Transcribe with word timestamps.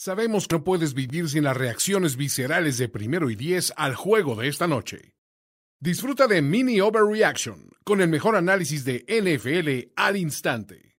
Sabemos 0.00 0.46
que 0.46 0.54
no 0.54 0.62
puedes 0.62 0.94
vivir 0.94 1.28
sin 1.28 1.42
las 1.42 1.56
reacciones 1.56 2.16
viscerales 2.16 2.78
de 2.78 2.88
primero 2.88 3.30
y 3.30 3.34
diez 3.34 3.72
al 3.76 3.96
juego 3.96 4.36
de 4.36 4.46
esta 4.46 4.68
noche. 4.68 5.16
Disfruta 5.80 6.28
de 6.28 6.40
Mini 6.40 6.80
Overreaction 6.80 7.68
con 7.82 8.00
el 8.00 8.08
mejor 8.08 8.36
análisis 8.36 8.84
de 8.84 9.04
NFL 9.08 9.92
al 9.96 10.16
instante. 10.16 10.94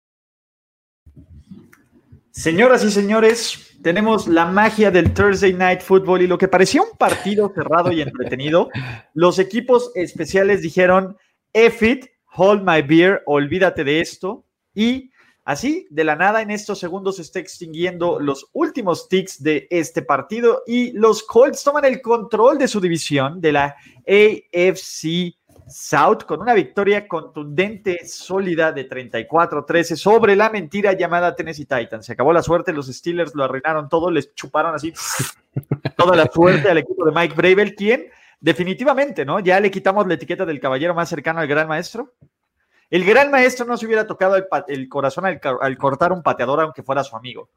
Señoras 2.31 2.83
y 2.83 2.91
señores, 2.91 3.73
tenemos 3.81 4.27
la 4.27 4.47
magia 4.47 4.91
del 4.91 5.13
Thursday 5.13 5.53
Night 5.53 5.79
Football 5.79 6.23
y 6.23 6.27
lo 6.27 6.37
que 6.37 6.49
parecía 6.49 6.81
un 6.81 6.97
partido 6.97 7.53
cerrado 7.55 7.93
y 7.93 8.01
entretenido, 8.01 8.67
los 9.13 9.39
equipos 9.39 9.93
especiales 9.95 10.61
dijeron, 10.61 11.15
F 11.53 11.89
it, 11.89 12.07
hold 12.35 12.63
my 12.69 12.81
beer, 12.81 13.23
olvídate 13.27 13.85
de 13.85 14.01
esto 14.01 14.45
y 14.75 15.09
Así, 15.45 15.87
de 15.89 16.03
la 16.03 16.15
nada, 16.15 16.41
en 16.41 16.51
estos 16.51 16.79
segundos 16.79 17.15
se 17.15 17.23
está 17.23 17.39
extinguiendo 17.39 18.19
los 18.19 18.47
últimos 18.53 19.09
ticks 19.09 19.41
de 19.41 19.67
este 19.71 20.01
partido 20.01 20.63
y 20.67 20.91
los 20.91 21.23
Colts 21.23 21.63
toman 21.63 21.85
el 21.85 22.01
control 22.01 22.57
de 22.57 22.67
su 22.67 22.79
división 22.79 23.41
de 23.41 23.51
la 23.53 23.75
AFC 24.07 25.35
South 25.69 26.23
con 26.25 26.41
una 26.41 26.53
victoria 26.53 27.07
contundente, 27.07 28.05
sólida 28.05 28.71
de 28.71 28.89
34-13 28.89 29.95
sobre 29.95 30.35
la 30.35 30.49
mentira 30.49 30.93
llamada 30.93 31.35
Tennessee 31.35 31.65
Titans. 31.65 32.05
Se 32.05 32.13
acabó 32.13 32.33
la 32.33 32.43
suerte, 32.43 32.73
los 32.73 32.87
Steelers 32.87 33.35
lo 33.35 33.43
arruinaron 33.43 33.87
todo, 33.89 34.11
les 34.11 34.33
chuparon 34.33 34.73
así 34.73 34.93
toda 35.97 36.15
la 36.15 36.29
suerte 36.31 36.69
al 36.69 36.79
equipo 36.79 37.05
de 37.05 37.11
Mike 37.11 37.35
Bravel, 37.35 37.75
quien 37.75 38.07
definitivamente, 38.39 39.25
¿no? 39.25 39.39
Ya 39.39 39.59
le 39.59 39.71
quitamos 39.71 40.07
la 40.07 40.15
etiqueta 40.15 40.45
del 40.45 40.59
caballero 40.59 40.93
más 40.93 41.09
cercano 41.09 41.39
al 41.39 41.47
gran 41.47 41.67
maestro. 41.67 42.13
El 42.89 43.05
gran 43.05 43.29
maestro 43.29 43.65
no 43.65 43.77
se 43.77 43.85
hubiera 43.85 44.07
tocado 44.07 44.35
el, 44.35 44.89
corazón 44.89 45.25
al, 45.25 45.77
cortar 45.77 46.11
un 46.11 46.23
pateador, 46.23 46.61
aunque 46.61 46.81
fuera 46.81 47.03
su 47.03 47.15
amigo. 47.15 47.49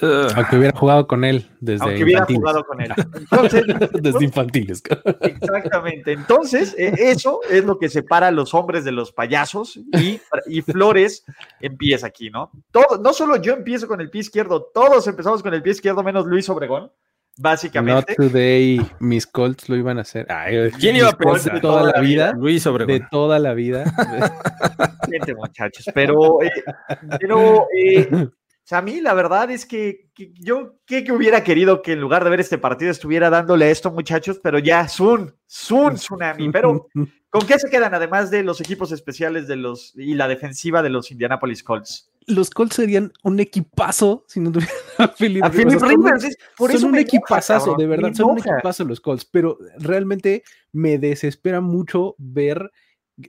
aunque 0.00 0.56
hubiera 0.56 0.76
jugado 0.76 1.06
con 1.06 1.24
él 1.24 1.50
desde 1.60 1.84
Aunque 1.84 2.04
hubiera 2.04 2.24
jugado 2.24 2.64
con 2.64 2.80
él. 2.80 2.92
desde 4.00 4.24
infantiles. 4.24 4.82
Exactamente. 5.20 6.12
Entonces, 6.12 6.74
e, 6.78 7.10
eso 7.10 7.40
es 7.50 7.64
lo 7.64 7.78
que 7.78 7.90
separa 7.90 8.28
a 8.28 8.32
los 8.32 8.54
hombres 8.54 8.84
de 8.84 8.92
los 8.92 9.12
payasos 9.12 9.76
y, 9.76 10.20
y 10.46 10.62
Flores 10.62 11.24
empieza 11.60 12.06
aquí, 12.06 12.30
¿no? 12.30 12.50
Todo, 12.70 12.98
no 13.02 13.12
solo 13.12 13.36
yo 13.36 13.52
empiezo 13.52 13.88
con 13.88 14.00
el 14.00 14.08
pie 14.08 14.22
izquierdo, 14.22 14.70
todos 14.72 15.06
empezamos 15.06 15.42
con 15.42 15.52
el 15.52 15.62
pie 15.62 15.72
izquierdo, 15.72 16.02
menos 16.02 16.24
Luis 16.24 16.48
Obregón 16.48 16.90
básicamente. 17.38 18.14
Not 18.18 18.30
today, 18.30 18.80
mis 19.00 19.26
Colts 19.26 19.68
lo 19.68 19.76
iban 19.76 19.98
a 19.98 20.02
hacer. 20.02 20.26
¿Quién 20.78 20.96
iba 20.96 21.10
a 21.10 21.16
pensar? 21.16 21.54
De 21.54 21.60
toda 21.60 21.92
la 21.92 22.00
vida. 22.00 22.32
Luis 22.32 22.66
Obregón. 22.66 22.98
De 22.98 23.06
toda 23.10 23.38
la 23.38 23.54
vida. 23.54 23.84
Gente, 25.10 25.34
muchachos, 25.34 25.86
pero, 25.94 26.42
eh, 26.42 26.50
pero 27.18 27.66
eh, 27.74 28.28
a 28.70 28.82
mí 28.82 29.00
la 29.00 29.14
verdad 29.14 29.50
es 29.50 29.64
que, 29.64 30.10
yo 30.34 30.78
¿qué, 30.84 31.04
que 31.04 31.12
hubiera 31.12 31.42
querido 31.42 31.80
que 31.80 31.92
en 31.92 32.00
lugar 32.00 32.24
de 32.24 32.30
ver 32.30 32.40
este 32.40 32.58
partido 32.58 32.90
estuviera 32.90 33.30
dándole 33.30 33.70
esto, 33.70 33.90
muchachos, 33.90 34.40
pero 34.42 34.58
ya, 34.58 34.88
Sun, 34.88 35.34
Sun, 35.46 35.94
Tsunami. 35.94 36.50
Pero, 36.50 36.88
¿con 37.30 37.46
qué 37.46 37.58
se 37.58 37.70
quedan 37.70 37.94
además 37.94 38.30
de 38.30 38.42
los 38.42 38.60
equipos 38.60 38.92
especiales 38.92 39.48
de 39.48 39.56
los 39.56 39.94
y 39.96 40.14
la 40.14 40.28
defensiva 40.28 40.82
de 40.82 40.90
los 40.90 41.10
Indianapolis 41.10 41.62
Colts? 41.62 42.07
Los 42.28 42.50
Colts 42.50 42.76
serían 42.76 43.12
un 43.24 43.40
equipazo 43.40 44.24
si 44.28 44.40
no 44.40 44.52
tuvieran 44.52 44.76
a 44.98 45.08
Philip 45.08 45.44
a 45.44 45.48
Rivers. 45.48 45.82
Rivers 45.82 46.36
por 46.56 46.78
son 46.78 46.90
un 46.90 46.98
equipazo, 46.98 47.74
de 47.76 47.86
verdad, 47.86 48.12
son 48.14 48.30
un 48.30 48.38
equipazo 48.38 48.84
los 48.84 49.00
Colts, 49.00 49.24
pero 49.24 49.58
realmente 49.78 50.44
me 50.72 50.98
desespera 50.98 51.60
mucho 51.60 52.14
ver 52.18 52.70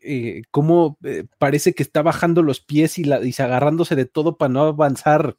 eh, 0.02 0.44
cómo 0.52 1.00
eh, 1.04 1.26
parece 1.40 1.74
que 1.74 1.82
está 1.82 2.04
bajando 2.04 2.44
los 2.44 2.60
pies 2.60 3.00
y, 3.00 3.06
la, 3.06 3.26
y 3.26 3.34
agarrándose 3.40 3.96
de 3.96 4.06
todo 4.06 4.38
para 4.38 4.54
no 4.54 4.62
avanzar 4.62 5.38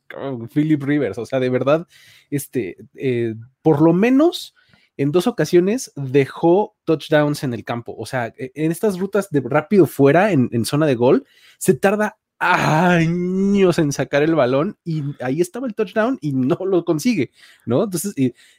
Philip 0.53 0.83
Rivers. 0.83 1.19
O 1.19 1.27
sea, 1.27 1.39
de 1.39 1.51
verdad, 1.51 1.87
este, 2.31 2.77
eh, 2.95 3.35
por 3.63 3.81
lo 3.81 3.93
menos 3.93 4.57
en 4.97 5.13
dos 5.13 5.27
ocasiones 5.27 5.93
dejó 5.95 6.77
touchdowns 6.85 7.45
en 7.45 7.55
el 7.55 7.65
campo. 7.65 7.95
O 7.97 8.07
sea, 8.07 8.35
e, 8.37 8.51
en 8.55 8.73
estas 8.73 8.99
rutas 8.99 9.31
de 9.31 9.41
rápido 9.45 9.87
fuera, 9.87 10.33
en, 10.33 10.49
en 10.53 10.65
zona 10.65 10.87
de 10.87 10.97
gol, 10.97 11.27
se 11.59 11.75
tarda 11.75 12.19
años 12.41 13.79
en 13.79 13.93
sacar 13.93 14.23
el 14.23 14.35
balón 14.35 14.79
y 14.85 15.05
ahí 15.23 15.41
estaba 15.41 15.67
el 15.67 15.75
touchdown 15.75 16.19
y 16.21 16.33
no 16.33 16.59
lo 16.65 16.85
consigue, 16.85 17.31
¿no? 17.67 17.85
Entonces, 17.85 18.15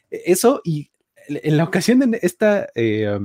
eso 0.08 0.60
y 0.64 0.90
en 1.28 1.56
la 1.56 1.64
ocasión 1.64 1.98
de 1.98 2.18
esta 2.22 2.68
eh, 2.74 3.18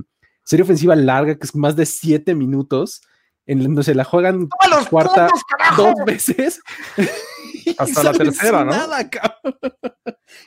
serie 0.43 0.63
ofensiva 0.63 0.95
larga, 0.95 1.35
que 1.35 1.45
es 1.45 1.55
más 1.55 1.75
de 1.75 1.85
siete 1.85 2.35
minutos, 2.35 3.01
en 3.45 3.63
donde 3.63 3.83
se 3.83 3.95
la 3.95 4.03
juegan 4.03 4.49
cuarta 4.89 5.29
dos 5.77 5.93
veces. 6.05 6.61
Hasta 7.77 8.03
la 8.03 8.13
tercera, 8.13 8.63
¿no? 8.63 8.73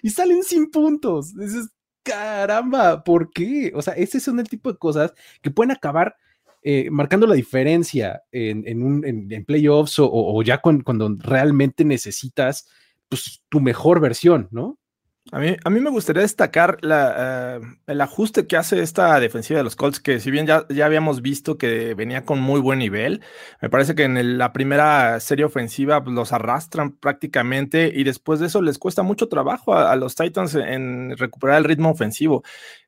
y 0.03 0.11
salen 0.11 0.43
sin 0.43 0.71
puntos. 0.71 1.35
Dices, 1.35 1.69
caramba, 2.03 3.05
¿por 3.05 3.31
qué? 3.31 3.73
O 3.75 3.83
sea, 3.83 3.95
ese 3.95 4.21
son 4.21 4.41
el 4.41 4.49
tipo 4.49 4.73
de 4.73 4.79
cosas 4.79 5.13
que 5.43 5.51
pueden 5.51 5.71
acabar 5.71 6.17
eh, 6.63 6.91
marcando 6.91 7.27
la 7.27 7.35
diferencia 7.35 8.23
en, 8.33 8.83
un, 8.83 9.05
en, 9.05 9.45
playoffs 9.45 9.97
o, 9.99 10.43
ya 10.43 10.59
cuando 10.59 11.17
realmente 11.19 11.85
necesitas 11.85 12.69
pues, 13.09 13.43
tu 13.49 13.61
mejor 13.61 14.01
versión, 14.01 14.49
¿no? 14.51 14.81
A 15.33 15.39
mí, 15.39 15.55
a 15.63 15.71
mí 15.71 15.81
me 15.81 15.91
gustaría 15.91 16.23
destacar 16.23 16.79
eh, 16.83 17.61
el 17.87 18.01
ajuste 18.01 18.47
que 18.47 18.57
hace 18.57 18.81
esta 18.81 19.21
defensiva 19.21 19.59
de 19.59 19.65
los 19.65 19.77
Colts, 19.77 20.01
que 20.01 20.19
si 20.19 20.31
bien 20.31 20.47
ya, 20.47 20.67
ya 20.71 20.87
habíamos 20.87 21.23
visto 21.23 21.57
que 21.57 21.95
venía 21.95 22.25
con 22.25 22.41
muy 22.41 22.59
buen 22.59 22.81
nivel, 22.81 23.21
me 23.61 23.69
parece 23.71 23.95
que 23.95 24.05
en 24.05 24.39
la 24.39 24.53
primera 24.53 25.21
serie 25.21 25.45
ofensiva 25.45 26.03
pues, 26.03 26.17
los 26.17 26.33
arrastran 26.33 26.93
prácticamente 26.93 27.93
y 27.95 28.03
después 28.03 28.41
de 28.41 28.47
eso 28.47 28.61
les 28.61 28.79
cuesta 28.79 29.03
mucho 29.03 29.29
trabajo 29.29 29.75
a 29.75 29.95
los 29.95 30.17
Titans 30.17 30.55
en 30.57 31.17
recuperar 31.17 31.59
el 31.59 31.65
ritmo 31.65 31.91
ofensivo. 31.91 32.43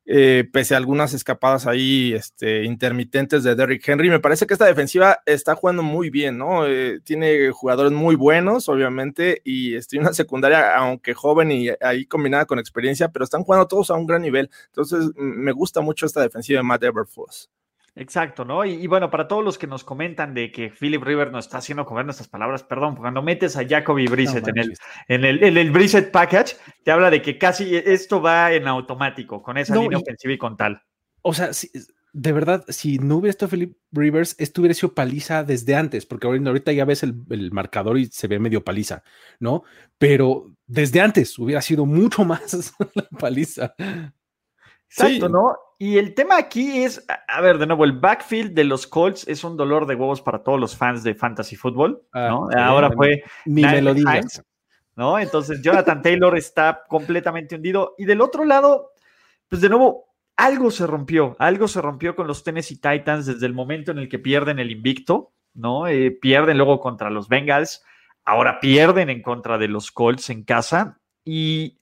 Eh, 0.05 0.49
pese 0.51 0.73
a 0.73 0.77
algunas 0.77 1.13
escapadas 1.13 1.65
ahí 1.65 2.13
este, 2.13 2.65
intermitentes 2.65 3.43
de 3.43 3.55
Derrick 3.55 3.87
Henry. 3.87 4.09
Me 4.09 4.19
parece 4.19 4.45
que 4.45 4.53
esta 4.53 4.65
defensiva 4.65 5.19
está 5.25 5.55
jugando 5.55 5.81
muy 5.81 6.09
bien, 6.09 6.37
¿no? 6.37 6.67
Eh, 6.67 6.99
tiene 7.03 7.51
jugadores 7.51 7.93
muy 7.93 8.15
buenos, 8.15 8.67
obviamente, 8.67 9.41
y 9.45 9.75
estoy 9.75 9.99
en 9.99 10.03
una 10.03 10.13
secundaria, 10.13 10.75
aunque 10.75 11.13
joven 11.13 11.51
y 11.51 11.69
ahí 11.81 12.05
combinada 12.05 12.45
con 12.45 12.59
experiencia, 12.59 13.09
pero 13.09 13.23
están 13.23 13.43
jugando 13.43 13.67
todos 13.67 13.91
a 13.91 13.95
un 13.95 14.05
gran 14.05 14.21
nivel. 14.21 14.49
Entonces, 14.67 15.11
me 15.15 15.53
gusta 15.53 15.79
mucho 15.81 16.05
esta 16.05 16.21
defensiva 16.21 16.59
de 16.59 16.63
Matt 16.63 16.83
Everforth. 16.83 17.47
Exacto, 17.95 18.43
¿no? 18.43 18.65
Y, 18.65 18.87
bueno, 18.87 19.11
para 19.11 19.27
todos 19.27 19.43
los 19.43 19.59
que 19.59 19.67
nos 19.67 19.83
comentan 19.83 20.33
de 20.33 20.51
que 20.51 20.71
Philip 20.71 21.03
River 21.03 21.31
nos 21.31 21.45
está 21.45 21.59
haciendo 21.59 21.85
comer 21.85 22.05
nuestras 22.05 22.27
palabras, 22.27 22.63
perdón, 22.63 22.95
cuando 22.95 23.21
metes 23.21 23.55
a 23.55 23.67
Jacoby 23.67 24.07
Brissett 24.07 24.47
en, 24.47 24.57
el, 24.57 24.73
en, 25.07 25.25
el, 25.25 25.43
en 25.43 25.57
el 25.57 25.69
Brissett 25.69 26.09
package, 26.09 26.57
te 26.83 26.91
habla 26.91 27.11
de 27.11 27.21
que 27.21 27.37
casi 27.37 27.75
esto 27.75 28.19
va 28.19 28.51
en 28.51 28.67
automático, 28.67 29.43
con 29.43 29.59
esa 29.59 29.75
línea 29.75 29.99
ofensiva 29.99 30.33
y 30.33 30.37
con 30.39 30.57
tal. 30.57 30.81
O 31.21 31.35
sea, 31.35 31.51
de 32.13 32.31
verdad, 32.31 32.65
si 32.67 32.97
no 32.97 33.17
hubiera 33.17 33.29
estado 33.29 33.51
Philip 33.51 33.77
Rivers, 33.91 34.35
esto 34.39 34.61
hubiera 34.61 34.73
sido 34.73 34.95
paliza 34.95 35.43
desde 35.43 35.75
antes, 35.75 36.07
porque 36.07 36.25
ahorita 36.25 36.71
ya 36.71 36.85
ves 36.85 37.03
el, 37.03 37.15
el, 37.29 37.51
marcador 37.51 37.99
y 37.99 38.07
se 38.07 38.27
ve 38.27 38.39
medio 38.39 38.63
paliza, 38.63 39.03
¿no? 39.39 39.63
Pero 39.99 40.55
desde 40.65 40.99
antes 40.99 41.37
hubiera 41.37 41.61
sido 41.61 41.85
mucho 41.85 42.25
más 42.25 42.73
la 42.95 43.07
paliza. 43.19 43.75
Exacto, 44.89 45.29
¿no? 45.29 45.57
Y 45.83 45.97
el 45.97 46.13
tema 46.13 46.37
aquí 46.37 46.81
es, 46.81 47.05
a 47.27 47.41
ver, 47.41 47.57
de 47.57 47.67
nuevo, 47.67 47.83
el 47.83 47.91
backfield 47.91 48.53
de 48.53 48.63
los 48.63 48.87
Colts 48.87 49.27
es 49.27 49.43
un 49.43 49.57
dolor 49.57 49.85
de 49.85 49.95
huevos 49.95 50.21
para 50.21 50.41
todos 50.41 50.57
los 50.57 50.77
fans 50.77 51.03
de 51.03 51.13
fantasy 51.13 51.57
football, 51.57 52.01
ah, 52.13 52.29
¿no? 52.29 52.49
Ahora 52.57 52.89
fue 52.89 53.21
ni 53.43 53.63
me 53.63 53.81
lo 53.81 53.93
digas. 53.93 54.41
¿no? 54.95 55.19
Entonces 55.19 55.61
Jonathan 55.61 56.01
Taylor 56.01 56.37
está 56.37 56.85
completamente 56.87 57.55
hundido. 57.55 57.95
Y 57.97 58.05
del 58.05 58.21
otro 58.21 58.45
lado, 58.45 58.91
pues 59.49 59.61
de 59.61 59.67
nuevo, 59.67 60.05
algo 60.37 60.71
se 60.71 60.87
rompió, 60.87 61.35
algo 61.37 61.67
se 61.67 61.81
rompió 61.81 62.15
con 62.15 62.27
los 62.27 62.45
Tennessee 62.45 62.79
Titans 62.79 63.25
desde 63.25 63.45
el 63.45 63.53
momento 63.53 63.91
en 63.91 63.97
el 63.97 64.07
que 64.07 64.19
pierden 64.19 64.59
el 64.59 64.71
invicto, 64.71 65.33
¿no? 65.53 65.87
Eh, 65.87 66.11
pierden 66.11 66.55
luego 66.55 66.79
contra 66.79 67.09
los 67.09 67.27
Bengals, 67.27 67.83
ahora 68.23 68.61
pierden 68.61 69.09
en 69.09 69.21
contra 69.21 69.57
de 69.57 69.67
los 69.67 69.91
Colts 69.91 70.29
en 70.29 70.45
casa 70.45 71.01
y 71.25 71.81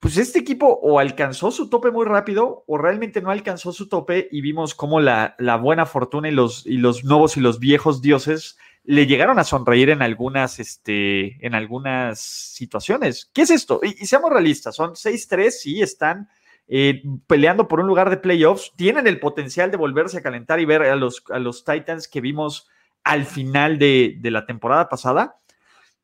pues 0.00 0.16
este 0.16 0.38
equipo 0.38 0.66
o 0.66 1.00
alcanzó 1.00 1.50
su 1.50 1.68
tope 1.68 1.90
muy 1.90 2.06
rápido 2.06 2.64
o 2.66 2.78
realmente 2.78 3.20
no 3.20 3.30
alcanzó 3.30 3.72
su 3.72 3.88
tope 3.88 4.28
y 4.30 4.40
vimos 4.40 4.74
cómo 4.74 5.00
la, 5.00 5.34
buena 5.60 5.86
fortuna 5.86 6.28
y 6.28 6.32
los, 6.32 6.64
y 6.66 6.76
los 6.76 7.04
nuevos 7.04 7.36
y 7.36 7.40
los 7.40 7.58
viejos 7.58 8.00
dioses 8.00 8.58
le 8.84 9.06
llegaron 9.06 9.38
a 9.38 9.44
sonreír 9.44 9.90
en 9.90 10.00
algunas, 10.00 10.60
este, 10.60 11.44
en 11.44 11.54
algunas 11.54 12.20
situaciones. 12.20 13.28
¿Qué 13.34 13.42
es 13.42 13.50
esto? 13.50 13.80
Y, 13.82 14.06
seamos 14.06 14.32
realistas, 14.32 14.76
son 14.76 14.92
6-3, 14.92 15.66
y 15.66 15.82
están 15.82 16.28
eh, 16.68 17.02
peleando 17.26 17.66
por 17.66 17.80
un 17.80 17.86
lugar 17.86 18.08
de 18.08 18.16
playoffs, 18.16 18.72
tienen 18.76 19.06
el 19.06 19.20
potencial 19.20 19.70
de 19.70 19.76
volverse 19.76 20.18
a 20.18 20.22
calentar 20.22 20.60
y 20.60 20.64
ver 20.64 20.82
a 20.82 20.96
los, 20.96 21.24
a 21.28 21.38
los 21.38 21.64
Titans 21.64 22.08
que 22.08 22.20
vimos 22.20 22.68
al 23.02 23.26
final 23.26 23.78
de, 23.78 24.16
de 24.20 24.30
la 24.30 24.46
temporada 24.46 24.88
pasada, 24.88 25.38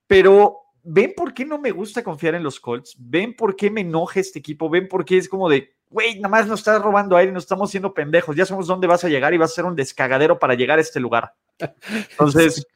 pero 0.06 0.63
¿ven 0.84 1.14
por 1.16 1.34
qué 1.34 1.44
no 1.44 1.58
me 1.58 1.70
gusta 1.70 2.04
confiar 2.04 2.34
en 2.34 2.42
los 2.42 2.60
Colts? 2.60 2.94
¿Ven 2.98 3.34
por 3.34 3.56
qué 3.56 3.70
me 3.70 3.81
enoja 3.81 4.20
este 4.20 4.38
equipo? 4.38 4.70
¿Ven 4.70 4.86
por 4.88 5.04
qué 5.04 5.19
es 5.19 5.28
como 5.28 5.48
de, 5.48 5.75
güey, 5.90 6.16
nada 6.16 6.28
más 6.28 6.46
nos 6.46 6.60
estás 6.60 6.81
robando 6.81 7.16
aire, 7.16 7.32
nos 7.32 7.44
estamos 7.44 7.70
haciendo 7.70 7.94
pendejos, 7.94 8.36
ya 8.36 8.46
sabemos 8.46 8.66
dónde 8.66 8.86
vas 8.86 9.04
a 9.04 9.08
llegar 9.08 9.34
y 9.34 9.38
vas 9.38 9.52
a 9.52 9.54
ser 9.54 9.64
un 9.64 9.75
descagadero 9.75 10.38
para 10.38 10.54
llegar 10.54 10.78
a 10.78 10.82
este 10.82 11.00
lugar? 11.00 11.34
Entonces... 12.10 12.66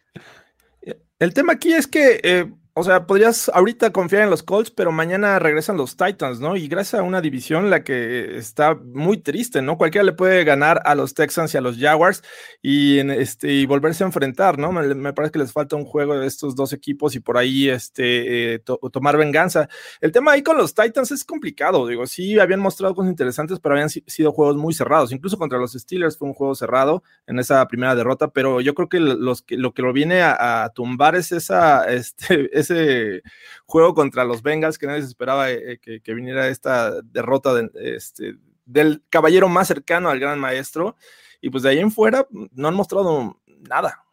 El 1.19 1.35
tema 1.35 1.55
aquí 1.55 1.73
es 1.73 1.87
que, 1.87 2.21
eh, 2.23 2.53
o 2.79 2.85
sea, 2.85 3.07
podrías 3.07 3.51
ahorita 3.53 3.91
confiar 3.91 4.23
en 4.23 4.31
los 4.31 4.43
Colts, 4.43 4.71
pero 4.71 4.93
mañana 4.93 5.39
regresan 5.39 5.77
los 5.77 5.97
Titans, 5.97 6.39
¿no? 6.39 6.57
Y 6.57 6.69
gracias 6.69 7.01
a 7.01 7.03
una 7.03 7.21
división 7.21 7.71
la 7.71 7.83
que 7.83 8.39
está 8.39 8.75
muy 8.75 9.19
triste, 9.19 9.63
¿no? 9.63 9.77
Cualquiera 9.77 10.05
le 10.05 10.13
puede 10.13 10.45
ganar 10.45 10.81
a 10.85 10.95
los 10.95 11.15
Texans 11.15 11.53
y 11.55 11.59
a 11.59 11.61
los 11.61 11.77
Jaguars 11.77 12.23
y, 12.63 12.99
este, 12.99 13.53
y 13.53 13.67
volverse 13.67 14.05
a 14.05 14.07
enfrentar, 14.07 14.59
¿no? 14.59 14.71
Me, 14.71 15.13
parece 15.13 15.33
que 15.33 15.39
les 15.41 15.53
falta 15.53 15.75
un 15.75 15.85
juego 15.85 16.19
de 16.19 16.27
estos 16.27 16.55
dos 16.55 16.73
equipos 16.73 17.17
y 17.17 17.21
por 17.21 17.37
ahí 17.37 17.69
este, 17.69 18.55
eh, 18.55 18.59
tomar 18.93 19.17
venganza. 19.17 19.69
El 20.01 20.13
tema 20.13 20.33
ahí 20.33 20.43
con 20.43 20.57
los 20.57 20.75
Titans 20.75 21.11
es 21.11 21.25
complicado, 21.25 21.87
digo, 21.87 22.07
sí 22.07 22.39
habían 22.39 22.61
mostrado 22.61 22.95
cosas 22.95 23.11
interesantes, 23.11 23.59
pero 23.61 23.75
habían 23.75 23.91
sido 23.91 24.33
juegos 24.33 24.57
muy 24.57 24.73
cerrados. 24.73 25.11
Incluso 25.13 25.37
contra 25.37 25.59
los 25.59 25.73
Steelers 25.73 26.17
fue 26.17 26.29
un 26.29 26.35
juego 26.35 26.55
cerrado 26.55 27.03
en 27.27 27.39
esa 27.39 27.67
primera 27.67 27.95
derrota, 27.95 28.29
pero 28.29 28.61
yo 28.61 28.75
creo 28.75 28.89
que, 28.89 29.01
los, 29.01 29.45
lo 29.49 29.75
que 29.75 29.83
lo 29.83 29.93
viene 29.93 30.23
a, 30.23 30.71
tumbar 30.75 31.17
es 31.17 31.33
esa, 31.33 31.85
este, 31.89 32.51
ese 32.71 33.23
juego 33.67 33.95
contra 33.95 34.25
los 34.25 34.43
Bengals 34.43 34.79
que 34.79 34.87
nadie 34.87 35.03
esperaba 35.03 35.51
eh, 35.51 35.79
que, 35.81 36.15
viniera 36.15 36.49
esta 36.49 37.01
derrota 37.03 37.51
este, 37.75 38.35
del 38.65 39.03
caballero 39.11 39.49
más 39.49 39.69
cercano 39.69 40.11
al 40.11 40.21
gran 40.21 40.39
maestro. 40.39 40.97
Y 41.41 41.51
pues 41.51 41.63
de 41.63 41.71
ahí 41.71 41.79
en 41.79 41.93
fuera 41.93 42.27
no 42.31 42.69
han 42.69 42.75
mostrado 42.75 43.41
nada. 43.69 44.05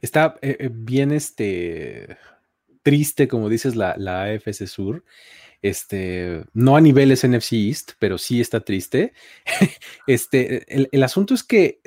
Está 0.00 0.36
eh, 0.42 0.56
eh, 0.60 0.70
bien 0.72 1.12
este, 1.12 2.16
triste, 2.82 3.28
como 3.28 3.48
dices, 3.48 3.76
la, 3.76 3.94
la 3.96 4.24
AFC 4.24 4.66
Sur. 4.66 5.04
Este, 5.62 6.44
no 6.52 6.76
a 6.76 6.80
niveles 6.82 7.26
NFC 7.26 7.54
East, 7.54 7.92
pero 7.98 8.18
sí 8.18 8.40
está 8.40 8.60
triste. 8.60 9.14
este, 10.06 10.88
el, 10.94 11.02
asunto 11.02 11.32
es 11.32 11.42
que 11.42 11.80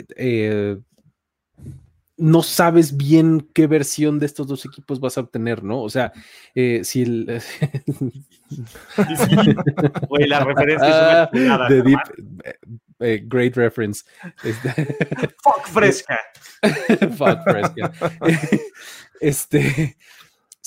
no 2.17 2.41
sabes 2.41 2.97
bien 2.97 3.47
qué 3.53 3.67
versión 3.67 4.17
de 4.19 4.25
estos 4.25 4.47
dos 4.47 4.65
equipos 4.65 4.99
vas 4.99 5.17
a 5.17 5.21
obtener, 5.21 5.63
¿no? 5.63 5.81
O 5.81 5.89
sea, 5.89 6.11
eh, 6.55 6.81
si 6.83 7.03
el. 7.03 7.27
Oye, 10.09 10.27
la 10.27 10.43
referencia 10.43 11.29
es 11.31 11.41
una 11.41 11.65
ah, 11.65 11.69
deep, 11.69 11.99
eh, 12.43 12.55
eh, 12.99 13.23
great 13.25 13.55
reference. 13.55 14.03
Fuck 15.43 15.67
fresca. 15.67 16.19
Fuck 17.17 17.43
fresca. 17.43 17.91
este. 19.21 19.95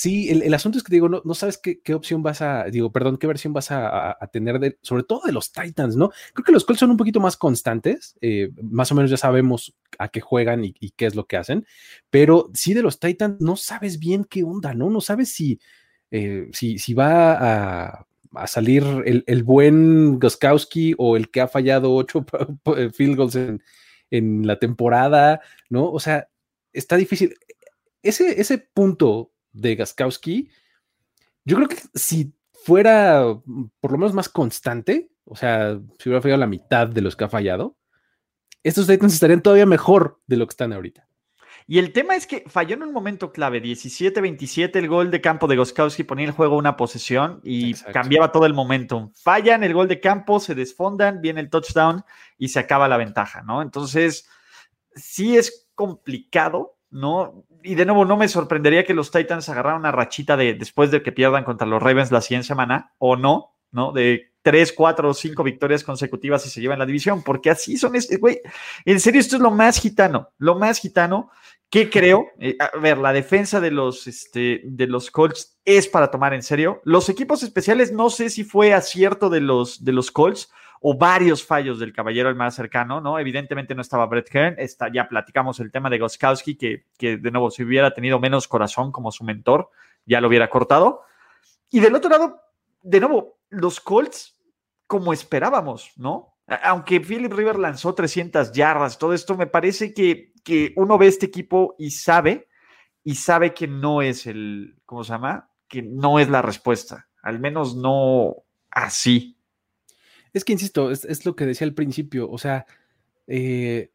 Sí, 0.00 0.31
el, 0.31 0.55
asunto 0.55 0.79
es 0.79 0.85
que 0.85 0.94
digo, 0.94 1.11
no, 1.11 1.20
no 1.26 1.35
sabes 1.35 1.58
qué, 1.58 1.94
opción 1.94 2.23
vas 2.23 2.41
a, 2.41 2.64
digo, 2.70 2.91
perdón, 2.91 3.19
qué 3.19 3.26
versión 3.26 3.52
vas 3.52 3.70
a, 3.70 4.17
tener, 4.32 4.58
de, 4.58 4.79
sobre 4.81 5.02
todo 5.02 5.20
de 5.26 5.32
los 5.32 5.52
Titans, 5.52 5.94
¿no? 5.94 6.11
Creo 6.32 6.43
que 6.43 6.52
los 6.52 6.64
Colts 6.64 6.81
son 6.81 6.91
un 6.93 6.97
poquito 6.97 7.20
más 7.20 7.37
constantes, 7.37 8.17
eh, 8.23 8.50
más 8.62 8.91
o 8.91 8.94
menos 8.94 9.11
ya 9.11 9.19
sabemos 9.19 9.76
a 9.99 10.08
qué 10.08 10.23
juegan 10.23 10.64
y, 10.64 10.73
qué 10.73 11.05
es 11.05 11.14
lo 11.14 11.26
que 11.26 11.37
hacen, 11.37 11.67
pero 12.08 12.50
sí 12.55 12.73
de 12.73 12.81
los 12.81 12.99
Titans 12.99 13.43
no 13.43 13.56
sabes 13.56 13.99
bien 13.99 14.25
qué 14.25 14.43
onda, 14.43 14.73
¿no? 14.73 14.88
No 14.88 15.02
sabes 15.02 15.35
si, 15.35 15.61
eh, 16.11 16.49
si, 16.55 16.79
si, 16.79 16.94
va 16.94 17.99
a, 17.99 18.47
salir 18.47 18.82
el, 19.05 19.43
buen 19.43 20.19
Goskowski 20.19 20.94
o 20.97 21.19
el 21.19 21.31
que 21.31 21.43
ha 21.43 21.49
fallado 21.49 21.94
ocho 21.94 22.25
field 22.94 23.17
goals 23.17 23.37
en, 23.37 23.62
en 24.11 24.47
la 24.47 24.58
temporada, 24.58 25.43
¿no? 25.69 25.91
O 25.93 26.00
sea, 26.00 26.26
está 26.73 26.97
difícil. 26.97 27.35
Ese, 28.02 28.41
ese 28.41 28.56
punto 28.56 29.32
de 29.52 29.76
Gaskowski, 29.76 30.50
yo 31.44 31.56
creo 31.56 31.69
que 31.69 31.79
si 31.94 32.32
fuera 32.52 33.25
mm, 33.44 33.64
por 33.81 33.93
lo 33.93 33.99
menos 33.99 34.14
más 34.14 34.29
constante, 34.29 35.11
o 35.25 35.37
sea, 35.37 35.79
si 35.99 36.08
hubiera 36.08 36.23
fallado 36.23 36.41
la 36.41 36.47
mitad 36.47 36.87
de 36.88 37.00
los 37.00 37.17
que 37.17 37.25
ha 37.25 37.29
fallado, 37.29 37.76
estos 38.62 38.87
Titans 38.87 39.14
estarían 39.14 39.43
todavía 39.43 39.67
mejor 39.67 40.20
de 40.26 40.37
lo 40.37 40.47
que 40.47 40.52
están 40.52 40.73
ahorita. 40.73 41.06
Y 41.67 41.79
el 41.79 41.93
tema 41.93 42.17
es 42.17 42.26
que 42.26 42.44
falló 42.49 42.75
en 42.75 42.82
un 42.82 42.93
momento 42.93 43.32
clave, 43.32 43.62
17-27 43.62 44.75
el 44.75 44.88
gol 44.88 45.11
de 45.12 45.20
campo 45.20 45.47
de 45.47 45.56
Goskowski, 45.56 46.02
ponía 46.02 46.26
el 46.26 46.32
juego 46.32 46.56
una 46.56 46.76
posesión 46.76 47.41
y 47.44 47.75
cambiaba 47.75 48.32
todo 48.32 48.44
el 48.47 48.55
momentum. 48.55 49.12
Fallan 49.14 49.62
el 49.62 49.73
gol 49.73 49.87
de 49.87 50.00
campo, 50.00 50.41
se 50.41 50.56
desfondan, 50.56 51.20
viene 51.20 51.41
el 51.41 51.49
touchdown 51.49 52.02
y 52.38 52.49
se 52.49 52.58
acaba 52.58 52.88
la 52.88 52.97
ventaja, 52.97 53.43
¿no? 53.43 53.62
Entonces, 53.62 54.29
sí 54.97 55.37
es 55.37 55.69
complicado, 55.76 56.76
¿no? 56.91 57.45
Y 57.63 57.75
de 57.75 57.85
nuevo, 57.85 58.05
no 58.05 58.17
me 58.17 58.29
sorprendería 58.29 58.85
que 58.85 58.95
los 58.95 59.11
Titans 59.11 59.49
agarraran 59.49 59.81
una 59.81 59.93
rachita 59.93 60.37
de 60.37 60.55
después 60.55 60.91
de 60.91 61.03
que 61.03 61.13
pierdan 61.13 61.45
contra 61.45 61.67
los 61.67 61.83
Ravens 61.83 62.11
la 62.11 62.21
siguiente 62.21 62.49
semana, 62.49 62.93
o 62.99 63.17
no, 63.17 63.57
¿no? 63.71 63.93
De 63.93 64.33
tres, 64.43 64.73
cuatro 64.73 65.11
o 65.11 65.15
cinco 65.15 65.43
victorias 65.43 65.85
consecutivas 65.85 66.47
y 66.47 66.51
se 66.51 66.61
llevan 66.61 66.79
la 66.79 66.87
división, 66.87 67.23
porque 67.23 67.51
así 67.51 67.77
son, 67.77 67.93
güey, 68.19 68.41
en 68.85 69.01
serio, 69.01 69.21
esto 69.21 69.37
es 69.37 69.43
lo 69.43 69.51
más 69.51 69.79
gitano, 69.79 70.31
lo 70.39 70.55
más 70.59 70.79
gitano 70.79 71.31
que 71.69 71.89
creo, 71.89 72.27
eh, 72.41 72.57
a 72.59 72.77
ver, 72.79 72.99
la 72.99 73.13
defensa 73.13 73.61
de 73.61 73.71
los, 73.71 74.09
este, 74.09 74.61
de 74.65 74.87
los 74.89 75.11
Colts 75.11 75.57
es 75.65 75.87
para 75.87 76.11
tomar 76.11 76.35
en 76.35 76.43
serio. 76.43 76.81
Los 76.85 77.09
equipos 77.09 77.45
especiales, 77.45 77.93
no 77.93 78.11
sé 78.11 78.29
si 78.29 78.43
fue 78.43 78.75
acierto 78.75 79.31
de 79.31 79.41
los, 79.41 79.85
de 79.85 79.93
los 79.93 80.11
Colts, 80.11 80.51
o 80.82 80.97
varios 80.97 81.44
fallos 81.44 81.79
del 81.79 81.93
caballero 81.93 82.31
el 82.31 82.35
más 82.35 82.55
cercano, 82.55 83.03
¿no? 83.03 83.19
Evidentemente 83.19 83.75
no 83.75 83.82
estaba 83.82 84.06
Brett 84.06 84.31
Kern, 84.31 84.55
está, 84.59 84.91
ya 84.91 85.09
platicamos 85.09 85.61
el 85.61 85.71
tema 85.71 85.91
de 85.91 85.99
Goskowski, 85.99 86.56
que, 86.56 86.87
que 86.97 87.19
de 87.19 87.31
nuevo, 87.31 87.50
si 87.50 87.62
hubiera 87.62 87.93
tenido 87.93 88.19
menos 88.19 88.49
corazón 88.49 88.91
como 88.91 89.12
su 89.12 89.23
mentor, 89.23 89.71
ya 90.06 90.23
lo 90.23 90.29
hubiera 90.29 90.49
cortado. 90.49 91.03
Y 91.71 91.81
del 91.81 91.94
otro 91.94 92.09
lado, 92.09 92.41
de 92.82 92.99
nuevo, 92.99 93.38
los 93.50 93.79
Colts, 93.79 94.38
como 94.87 95.12
esperábamos, 95.12 95.93
¿no? 95.97 96.35
Aunque 96.65 97.00
Philip 97.00 97.33
River 97.33 97.59
lanzó 97.59 97.94
300 97.94 98.50
yardas, 98.53 98.99
todo 98.99 99.12
esto 99.12 99.37
me 99.37 99.47
parece 99.47 99.93
que, 99.93 100.33
que 100.43 100.73
uno 100.76 100.97
ve 100.97 101.09
este 101.09 101.26
equipo 101.26 101.76
y 101.79 101.91
sabe, 101.91 102.49
y 103.05 103.17
sabe 103.17 103.53
que 103.53 103.69
no 103.69 104.00
es 104.00 104.26
el, 104.26 104.79
¿cómo 104.87 105.05
se 105.05 105.12
llama? 105.12 105.50
Que 105.69 105.83
no 105.83 106.19
es 106.19 106.31
la 106.31 106.41
respuesta, 106.41 107.09
al 107.23 107.38
menos 107.38 107.76
no 107.76 108.37
así, 108.71 109.40
es 110.32 110.44
que, 110.44 110.53
insisto, 110.53 110.91
es, 110.91 111.27
lo 111.27 111.37
que 111.37 111.47
decía 111.47 111.67
al 111.67 111.75
principio, 111.75 112.31
o 112.31 112.38
sea, 112.38 112.67
eh, 113.27 113.91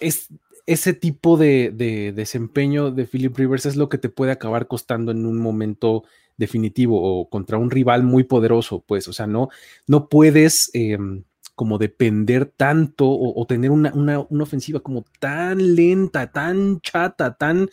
es 0.00 0.28
ese 0.68 0.92
tipo 0.92 1.38
de, 1.38 2.12
desempeño 2.14 2.90
de 2.90 3.06
Philip 3.06 3.34
Rivers 3.36 3.64
es 3.64 3.76
lo 3.76 3.88
que 3.88 3.96
te 3.96 4.10
puede 4.10 4.32
acabar 4.32 4.66
costando 4.68 5.12
en 5.12 5.24
un 5.24 5.38
momento 5.38 6.04
definitivo 6.36 7.00
o 7.02 7.30
contra 7.30 7.56
un 7.56 7.70
rival 7.70 8.02
muy 8.02 8.24
poderoso, 8.24 8.84
pues, 8.86 9.08
o 9.08 9.14
sea, 9.14 9.26
no, 9.26 9.48
no 9.86 10.10
puedes 10.10 10.70
em, 10.74 11.24
como 11.54 11.78
depender 11.78 12.46
tanto 12.46 13.06
o, 13.08 13.46
tener 13.46 13.70
una, 13.70 13.92
una, 13.94 14.42
ofensiva 14.42 14.80
como 14.80 15.04
tan 15.18 15.74
lenta, 15.74 16.30
tan 16.30 16.80
chata, 16.82 17.34
tan 17.36 17.70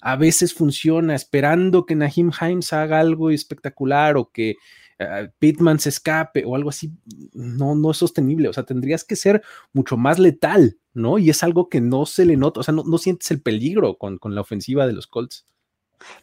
a 0.00 0.14
veces 0.14 0.54
funciona, 0.54 1.16
esperando 1.16 1.84
que 1.84 1.96
Nahim 1.96 2.30
Himes 2.40 2.72
haga 2.72 3.00
algo 3.00 3.30
espectacular 3.30 4.16
o 4.16 4.30
que 4.30 4.54
uh, 5.00 5.28
Pittman 5.38 5.78
se 5.78 5.88
escape 5.90 6.44
o 6.44 6.56
algo 6.56 6.70
así, 6.70 6.92
no, 7.32 7.74
no 7.74 7.90
es 7.90 7.96
sostenible. 7.96 8.48
O 8.48 8.52
sea, 8.52 8.64
tendrías 8.64 9.04
que 9.04 9.16
ser 9.16 9.42
mucho 9.72 9.96
más 9.96 10.18
letal, 10.18 10.78
¿no? 10.94 11.18
Y 11.18 11.30
es 11.30 11.42
algo 11.42 11.68
que 11.68 11.80
no 11.80 12.06
se 12.06 12.24
le 12.24 12.36
nota, 12.36 12.60
o 12.60 12.62
sea, 12.62 12.74
no, 12.74 12.98
sientes 12.98 13.30
el 13.30 13.42
peligro 13.42 13.96
con, 13.96 14.18
la 14.22 14.40
ofensiva 14.40 14.86
de 14.86 14.92
los 14.92 15.06
Colts. 15.06 15.46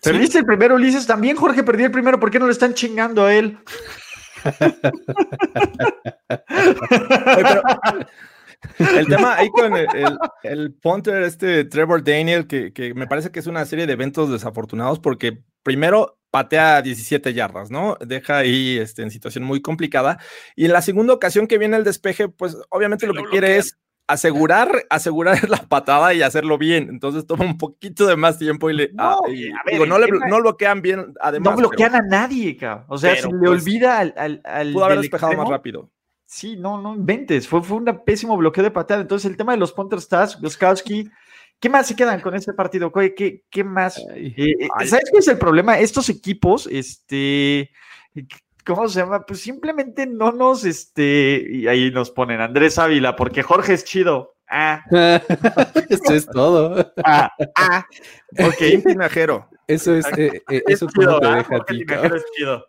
Perdiste 0.02 0.40
el 0.40 0.46
primero, 0.46 0.76
Ulises. 0.76 1.08
También 1.08 1.36
Jorge 1.36 1.64
perdió 1.64 1.88
el 1.88 1.92
primero. 1.92 2.20
¿Por 2.20 2.30
qué 2.30 2.38
no 2.40 2.46
le 2.46 2.52
están 2.52 2.76
chingando 2.76 3.26
a 3.26 3.34
él? 3.34 3.58
el 8.98 9.08
tema 9.08 9.36
ahí 9.36 9.50
con 9.50 9.76
el, 9.76 9.88
el, 10.44 10.74
punter, 10.74 11.24
este 11.24 11.66
Trevor 11.66 12.04
Daniel, 12.04 12.46
que, 12.46 12.72
que, 12.72 12.94
me 12.94 13.08
parece 13.08 13.32
que 13.32 13.40
es 13.40 13.48
una 13.48 13.66
serie 13.66 13.88
de 13.88 13.94
eventos 13.94 14.30
desafortunados 14.30 15.00
porque 15.00 15.44
primero 15.64 16.20
patea 16.34 16.82
17 16.82 17.34
yardas, 17.34 17.70
¿no? 17.70 17.96
Deja 18.00 18.38
ahí 18.38 18.78
este, 18.78 19.04
en 19.04 19.12
situación 19.12 19.44
muy 19.44 19.62
complicada. 19.62 20.20
Y 20.56 20.66
en 20.66 20.74
la 20.74 20.82
segunda 20.82 21.14
ocasión 21.14 21.46
que 21.46 21.60
viene 21.60 21.78
el 21.78 21.84
despeje, 21.84 22.28
pues 22.28 22.58
obviamente 22.70 23.06
lo, 23.06 23.14
que 23.14 23.30
quiere 23.30 23.58
es 23.58 23.78
asegurar, 24.08 24.72
asegurar 24.90 25.38
la 25.50 25.58
patada 25.58 26.14
y 26.14 26.22
hacerlo 26.24 26.58
bien. 26.58 26.90
Entonces 26.90 27.28
toma 27.28 27.46
un 27.46 27.60
poquito 27.60 28.08
de 28.08 28.16
más 28.16 28.40
tiempo 28.40 28.70
y 28.70 28.74
le. 28.74 28.90
No, 28.94 29.12
ah, 29.12 29.18
digo, 29.72 29.86
no, 29.86 30.00
le, 30.00 30.08
no, 30.28 30.42
bloquean 30.42 30.82
bien. 30.82 31.14
Además, 31.22 31.54
no 31.54 31.58
bloquean 31.60 31.96
a 31.96 32.02
nadie, 32.02 32.58
cabrón. 32.58 32.86
O 32.90 32.98
sea, 32.98 33.16
se 33.16 33.28
le 33.28 33.38
pues, 33.38 33.62
olvida 33.62 34.00
al. 34.00 34.42
al, 34.44 34.74
pudo 34.74 34.86
haber 34.86 35.02
despejado 35.02 35.34
más 35.34 35.50
rápido. 35.50 35.92
Sí, 36.26 36.56
no, 36.58 36.82
no 36.82 36.96
inventes. 36.96 37.48
Fue, 37.48 37.62
fue 37.62 37.78
un 37.78 37.86
pésimo 38.04 38.36
bloqueo 38.36 38.64
de 38.64 38.72
patada. 38.72 39.02
Entonces, 39.02 39.30
el 39.30 39.38
tema 39.38 39.52
de 39.52 39.60
los 39.60 39.72
Punter 39.72 40.00
Stars, 40.00 40.42
Goskowski 40.42 41.08
¿Qué 41.60 41.70
más 41.70 41.88
se 41.88 41.96
quedan 41.96 42.20
con 42.20 42.36
este 42.36 42.54
partido? 42.54 42.92
¿Qué, 42.92 43.44
qué, 43.50 43.64
más? 43.64 43.98
Eh, 44.16 44.34
eh, 44.38 44.68
¿Sabes 44.86 45.10
qué 45.12 45.20
es 45.20 45.28
el 45.28 45.38
problema? 45.38 45.80
Estos 45.80 46.10
equipos, 46.10 46.68
este, 46.70 47.72
¿cómo 48.66 48.88
se 48.90 49.00
llama? 49.00 49.26
Pues 49.26 49.40
simplemente 49.42 50.06
no 50.06 50.32
nos, 50.32 50.66
este, 50.66 51.46
y 51.50 51.68
ahí 51.68 51.92
nos 51.92 52.12
ponen 52.12 52.42
Andrés 52.42 52.78
Ávila, 52.78 53.16
porque 53.16 53.44
Jorge 53.44 53.74
es 53.74 53.86
chido. 53.86 54.36
Ah. 54.50 54.84
Eso 55.90 56.14
es 56.14 56.26
todo. 56.28 56.94
Ah, 57.04 57.32
ah. 57.56 57.86
Ok. 58.40 58.84
Tinajero. 58.86 59.50
Eso 59.68 59.96
es, 59.96 60.06
eh, 60.18 60.44
eso 60.68 60.88
es 60.88 60.94
chido, 60.94 61.20
te 61.22 61.28
deja 61.28 61.56
a 61.56 61.66
ti. 61.66 61.86
Es 61.88 62.26
chido. 62.36 62.66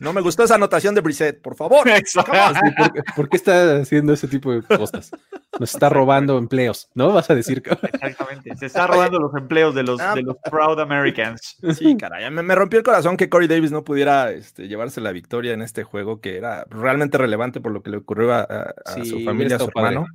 No 0.00 0.14
me 0.14 0.22
gustó 0.22 0.44
esa 0.44 0.54
anotación 0.54 0.94
de 0.94 1.02
Brissett, 1.02 1.42
por 1.42 1.54
favor. 1.54 1.84
¿por, 3.16 3.28
qué, 3.28 3.36
está 3.36 3.76
haciendo 3.76 4.14
ese 4.14 4.26
tipo 4.28 4.50
de 4.50 4.62
cosas? 4.62 5.10
Nos 5.58 5.74
está 5.74 5.90
robando 5.90 6.38
empleos, 6.38 6.88
¿no? 6.94 7.12
Vas 7.12 7.28
a 7.28 7.34
decir. 7.34 7.62
Exactamente. 7.92 8.56
Se 8.56 8.66
está 8.66 8.86
robando 8.86 9.18
los 9.18 9.34
empleos 9.34 9.74
de 9.74 9.82
los, 9.82 10.00
ah, 10.00 10.14
de 10.14 10.22
los 10.22 10.36
Proud 10.50 10.80
Americans. 10.80 11.58
Sí, 11.74 11.96
caray. 11.98 12.30
Me, 12.30 12.54
rompió 12.54 12.78
el 12.78 12.84
corazón 12.84 13.18
que 13.18 13.28
Corey 13.28 13.46
Davis 13.46 13.72
no 13.72 13.84
pudiera 13.84 14.30
este, 14.30 14.68
llevarse 14.68 15.02
la 15.02 15.12
victoria 15.12 15.52
en 15.52 15.60
este 15.60 15.84
juego 15.84 16.20
que 16.22 16.38
era 16.38 16.64
realmente 16.70 17.18
relevante 17.18 17.60
por 17.60 17.72
lo 17.72 17.82
que 17.82 17.90
le 17.90 17.98
ocurrió 17.98 18.32
a, 18.32 18.74
su 19.04 19.20
familia, 19.20 19.56
a 19.56 19.58
su 19.58 19.68
hermano. 19.68 20.06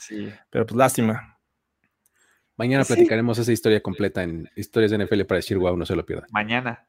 Sí. 0.00 0.30
Pero 0.50 0.66
pues 0.66 0.76
lástima. 0.76 1.38
Mañana 2.56 2.84
platicaremos 2.84 3.38
esa 3.38 3.52
historia 3.52 3.80
completa 3.80 4.22
en 4.22 4.48
Historias 4.54 4.90
de 4.92 5.04
NFL 5.04 5.22
para 5.22 5.36
decir, 5.36 5.58
wow, 5.58 5.76
no 5.76 5.86
se 5.86 5.96
lo 5.96 6.04
pierdan. 6.06 6.28
Mañana. 6.30 6.86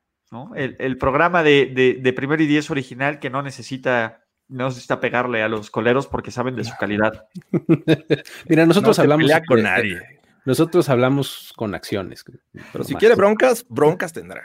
El, 0.56 0.98
programa 0.98 1.44
de, 1.44 2.00
de, 2.02 2.14
primer 2.14 2.42
y 2.42 2.48
diez 2.48 2.70
original 2.70 3.20
que 3.20 3.30
no 3.30 3.42
necesita, 3.42 4.26
no 4.48 4.68
necesita 4.68 5.00
pegarle 5.00 5.44
a 5.44 5.48
los 5.48 5.72
coleros 5.72 6.08
porque 6.08 6.32
saben 6.32 6.56
de 6.56 6.64
su 6.64 6.74
calidad. 6.80 7.28
Mira, 8.50 8.66
nosotros 8.66 9.00
hablamos 9.00 9.32
con 9.48 9.64
nadie. 9.64 10.02
Nosotros 10.46 10.90
hablamos 10.90 11.54
con 11.56 11.74
acciones. 11.74 12.24
Pero 12.72 12.84
si 12.84 12.96
quiere 12.96 13.16
broncas, 13.16 13.66
broncas 13.68 14.14
tendrá. 14.14 14.44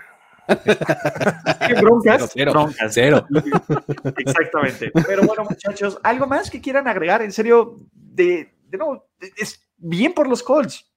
¿Qué 1.67 1.75
broncas? 1.75 2.31
Cero, 2.33 2.53
broncas. 2.53 2.95
Cero. 2.95 3.27
Exactamente. 4.17 4.91
Pero 5.07 5.23
bueno, 5.23 5.45
muchachos, 5.49 5.99
¿algo 6.03 6.27
más 6.27 6.51
que 6.51 6.61
quieran 6.61 6.89
agregar? 6.89 7.23
En 7.23 7.33
serio, 7.33 7.79
de, 7.93 8.55
de 8.69 8.79
no, 8.79 9.05
es 9.37 9.69
bien 9.77 10.13
por 10.13 10.27
los 10.27 10.43
Colts. 10.43 10.89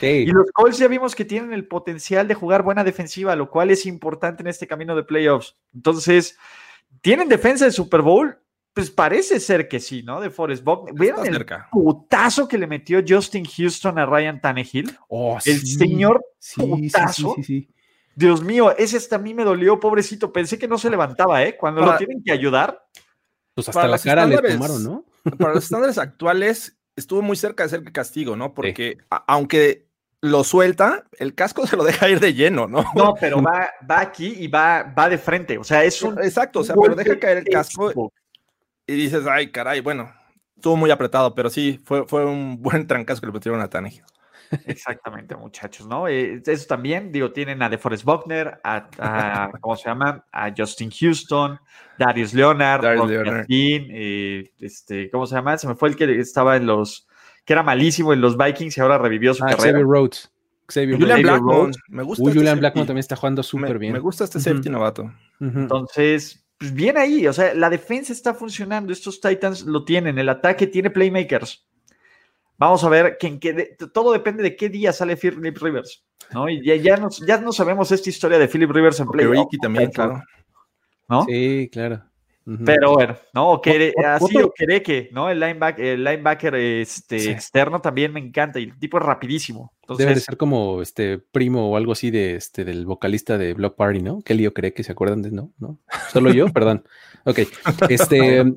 Y 0.00 0.26
los 0.26 0.50
Colts 0.52 0.78
ya 0.78 0.88
vimos 0.88 1.14
que 1.14 1.24
tienen 1.24 1.52
el 1.52 1.66
potencial 1.66 2.26
de 2.28 2.34
jugar 2.34 2.62
buena 2.62 2.84
defensiva, 2.84 3.36
lo 3.36 3.50
cual 3.50 3.70
es 3.70 3.86
importante 3.86 4.42
en 4.42 4.48
este 4.48 4.66
camino 4.66 4.96
de 4.96 5.04
playoffs. 5.04 5.56
Entonces, 5.74 6.36
¿tienen 7.00 7.28
defensa 7.28 7.64
de 7.64 7.70
Super 7.70 8.02
Bowl? 8.02 8.38
Pues 8.72 8.90
parece 8.90 9.38
ser 9.38 9.68
que 9.68 9.78
sí, 9.78 10.02
¿no? 10.02 10.20
De 10.20 10.30
Forest 10.30 10.64
Buckner. 10.64 10.94
¿Vieron 10.94 11.24
el 11.26 11.46
putazo 11.70 12.48
que 12.48 12.58
le 12.58 12.66
metió 12.66 13.02
Justin 13.06 13.44
Houston 13.44 13.98
a 13.98 14.06
Ryan 14.06 14.40
Tannehill? 14.40 14.98
Oh, 15.08 15.38
el 15.44 15.64
señor 15.64 16.24
putazo. 16.56 17.36
Dios 18.16 18.42
mío, 18.42 18.76
ese 18.76 18.96
hasta 18.96 19.16
a 19.16 19.20
mí 19.20 19.32
me 19.32 19.44
dolió, 19.44 19.78
pobrecito. 19.78 20.32
Pensé 20.32 20.58
que 20.58 20.68
no 20.68 20.78
se 20.78 20.90
levantaba, 20.90 21.42
¿eh? 21.44 21.56
Cuando 21.56 21.82
lo 21.82 21.96
tienen 21.96 22.22
que 22.22 22.32
ayudar. 22.32 22.84
Pues 23.54 23.68
hasta 23.68 23.86
la 23.86 23.98
cara 23.98 24.26
le 24.26 24.38
tomaron, 24.38 24.82
¿no? 24.82 25.04
Para 25.38 25.54
los 25.54 25.64
estándares 25.64 25.98
actuales, 25.98 26.76
estuvo 26.96 27.22
muy 27.22 27.36
cerca 27.36 27.64
de 27.64 27.68
ser 27.70 27.84
que 27.84 27.92
castigo, 27.92 28.36
¿no? 28.36 28.54
Porque 28.54 28.98
aunque 29.26 29.86
lo 30.20 30.42
suelta, 30.42 31.04
el 31.18 31.34
casco 31.34 31.66
se 31.66 31.76
lo 31.76 31.84
deja 31.84 32.08
ir 32.08 32.20
de 32.20 32.34
lleno, 32.34 32.66
¿no? 32.66 32.84
No, 32.94 33.14
pero 33.20 33.42
va, 33.42 33.70
va 33.88 34.00
aquí 34.00 34.34
y 34.38 34.48
va, 34.48 34.82
va 34.82 35.08
de 35.08 35.18
frente. 35.18 35.58
O 35.58 35.64
sea, 35.64 35.84
es 35.84 36.00
un. 36.02 36.18
Exacto, 36.22 36.60
o 36.60 36.64
sea, 36.64 36.74
pero 36.80 36.94
deja 36.94 37.18
caer 37.18 37.38
el 37.38 37.44
casco 37.44 37.92
y 38.86 38.94
dices, 38.94 39.26
ay, 39.26 39.50
caray, 39.50 39.80
bueno, 39.80 40.12
estuvo 40.56 40.76
muy 40.76 40.90
apretado, 40.90 41.34
pero 41.34 41.50
sí, 41.50 41.80
fue, 41.84 42.06
fue 42.06 42.24
un 42.24 42.60
buen 42.60 42.86
trancazo 42.86 43.20
que 43.20 43.26
le 43.26 43.32
metieron 43.32 43.60
a 43.60 43.68
Tanegio. 43.68 44.04
Exactamente, 44.66 45.36
muchachos, 45.36 45.86
¿no? 45.86 46.08
Eh, 46.08 46.42
eso 46.44 46.66
también, 46.66 47.12
digo, 47.12 47.32
tienen 47.32 47.62
a 47.62 47.68
DeForest 47.68 48.04
Buckner, 48.04 48.60
a, 48.64 49.50
¿cómo 49.60 49.76
se 49.76 49.88
llama? 49.88 50.24
A 50.32 50.52
Justin 50.56 50.90
Houston, 50.90 51.58
Darius 51.98 52.34
Leonard, 52.34 52.82
Darius 52.82 53.08
Leonard. 53.08 53.46
Eh, 53.48 54.50
este, 54.58 55.10
¿cómo 55.10 55.26
se 55.26 55.34
llama? 55.34 55.58
Se 55.58 55.68
me 55.68 55.74
fue 55.74 55.90
el 55.90 55.96
que 55.96 56.18
estaba 56.18 56.56
en 56.56 56.66
los, 56.66 57.06
que 57.44 57.52
era 57.52 57.62
malísimo 57.62 58.12
en 58.12 58.20
los 58.20 58.36
Vikings 58.36 58.76
y 58.76 58.80
ahora 58.80 58.98
revivió 58.98 59.34
su 59.34 59.44
ah, 59.44 59.48
carrera. 59.48 59.78
Xavier 59.78 59.86
Rhodes. 59.86 60.30
Xavier 60.66 60.98
Julian 60.98 61.22
Blackmon, 61.22 61.72
me 61.88 62.02
gusta. 62.02 62.22
Uy, 62.22 62.28
este 62.30 62.38
Julian 62.40 62.58
Blackmon 62.58 62.86
también 62.86 63.00
está 63.00 63.16
jugando 63.16 63.42
súper 63.42 63.78
bien. 63.78 63.92
Me 63.92 63.98
gusta 63.98 64.24
este 64.24 64.40
safety 64.40 64.70
novato. 64.70 65.12
Entonces, 65.40 66.44
pues 66.58 66.72
bien 66.72 66.96
ahí, 66.96 67.26
o 67.26 67.32
sea, 67.32 67.54
la 67.54 67.68
defensa 67.68 68.12
está 68.12 68.32
funcionando, 68.32 68.92
estos 68.92 69.20
Titans 69.20 69.64
lo 69.64 69.84
tienen, 69.84 70.18
el 70.18 70.28
ataque 70.28 70.66
tiene 70.66 70.90
playmakers. 70.90 71.66
Vamos 72.56 72.84
a 72.84 72.88
ver 72.88 73.16
que, 73.18 73.38
en 73.42 73.90
todo 73.92 74.12
depende 74.12 74.42
de 74.42 74.56
qué 74.56 74.68
día 74.68 74.92
sale 74.92 75.16
Philip 75.16 75.56
Rivers, 75.56 76.04
¿no? 76.32 76.48
Y 76.48 76.64
ya, 76.64 76.76
ya, 76.76 77.08
ya 77.26 77.38
no 77.38 77.52
sabemos 77.52 77.90
esta 77.90 78.08
historia 78.08 78.38
de 78.38 78.48
Philip 78.48 78.70
Rivers 78.70 79.00
en 79.00 79.08
play. 79.08 79.26
también, 79.60 79.90
claro. 79.90 80.22
¿No? 81.08 81.24
Sí, 81.24 81.68
claro. 81.72 82.04
Pero 82.44 82.92
bueno, 82.92 83.16
¿no? 83.32 83.52
O 83.52 83.60
que, 83.62 83.94
así 84.04 84.36
o 84.36 84.52
que, 84.52 85.08
¿no? 85.12 85.30
El 85.30 85.40
linebacker, 85.40 85.84
el 85.84 86.04
linebacker 86.04 86.54
este, 86.54 87.30
externo 87.30 87.80
también 87.80 88.12
me 88.12 88.20
encanta 88.20 88.60
y 88.60 88.64
el 88.64 88.78
tipo 88.78 88.98
es 88.98 89.04
rapidísimo. 89.04 89.72
Entonces, 89.80 90.04
Debe 90.04 90.14
de 90.14 90.20
ser 90.20 90.36
como 90.36 90.82
este 90.82 91.18
primo 91.18 91.70
o 91.70 91.76
algo 91.76 91.92
así 91.92 92.10
de 92.10 92.34
este 92.34 92.64
del 92.64 92.84
vocalista 92.84 93.38
de 93.38 93.54
Block 93.54 93.76
Party, 93.76 94.00
¿no? 94.00 94.20
Kelly 94.20 94.50
cree 94.50 94.74
que 94.74 94.84
se 94.84 94.92
acuerdan 94.92 95.22
de 95.22 95.30
no, 95.30 95.52
¿no? 95.58 95.78
Solo 96.12 96.32
yo, 96.34 96.48
perdón. 96.52 96.84
Ok. 97.24 97.40
Este, 97.88 98.44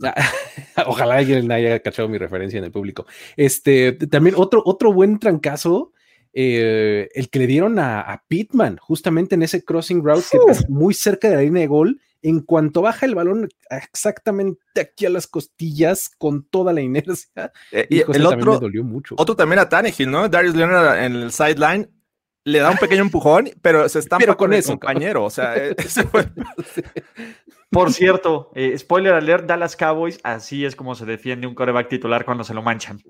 ojalá 0.85 1.15
alguien 1.15 1.49
haya 1.49 1.79
cachado 1.79 2.09
mi 2.09 2.17
referencia 2.17 2.57
en 2.57 2.65
el 2.65 2.71
público. 2.71 3.05
Este, 3.37 3.93
también 3.93 4.35
otro, 4.37 4.61
otro 4.65 4.91
buen 4.91 5.17
trancazo. 5.19 5.93
Eh, 6.33 7.09
el 7.15 7.29
que 7.29 7.39
le 7.39 7.47
dieron 7.47 7.79
a, 7.79 8.01
a, 8.01 8.23
Pittman, 8.27 8.77
justamente 8.77 9.33
en 9.33 9.41
ese 9.41 9.63
crossing 9.63 10.03
route, 10.03 10.27
que 10.45 10.51
es 10.51 10.69
muy 10.69 10.93
cerca 10.93 11.29
de 11.29 11.35
la 11.37 11.41
línea 11.41 11.61
de 11.61 11.67
gol, 11.67 11.99
en 12.27 12.41
cuanto 12.41 12.81
baja 12.81 13.05
el 13.05 13.15
balón 13.15 13.47
exactamente 13.69 14.81
aquí 14.81 15.05
a 15.05 15.09
las 15.09 15.27
costillas 15.27 16.09
con 16.17 16.43
toda 16.43 16.73
la 16.73 16.81
inercia. 16.81 17.53
Eh, 17.71 17.87
y 17.89 17.99
el 17.99 18.25
otro, 18.25 18.53
me 18.53 18.59
dolió 18.59 18.83
mucho. 18.83 19.15
Otro 19.17 19.35
también 19.35 19.59
a 19.59 19.69
Tannehill, 19.69 20.11
¿no? 20.11 20.27
Darius 20.27 20.55
Leonard 20.55 21.03
en 21.03 21.15
el 21.15 21.31
sideline 21.31 21.89
le 22.43 22.59
da 22.59 22.71
un 22.71 22.77
pequeño 22.77 23.01
empujón, 23.01 23.49
pero 23.61 23.87
se 23.89 23.99
está 23.99 24.17
con, 24.35 24.53
eso, 24.53 24.71
compañero. 24.71 25.25
O 25.25 25.29
sea, 25.29 25.55
eh, 25.57 25.75
Por 27.69 27.91
cierto, 27.91 28.51
eh, 28.55 28.77
spoiler 28.77 29.13
alert, 29.13 29.45
Dallas 29.45 29.75
Cowboys, 29.75 30.19
así 30.23 30.65
es 30.65 30.75
como 30.75 30.95
se 30.95 31.05
defiende 31.05 31.47
un 31.47 31.55
coreback 31.55 31.89
titular 31.89 32.25
cuando 32.25 32.43
se 32.43 32.53
lo 32.53 32.61
manchan. 32.61 33.01